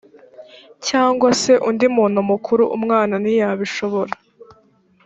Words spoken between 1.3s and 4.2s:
se undi muntu mukuru umwana ntiyabishobora